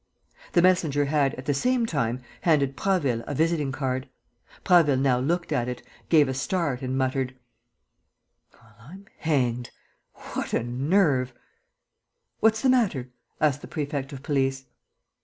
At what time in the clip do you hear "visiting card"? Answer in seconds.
3.35-4.09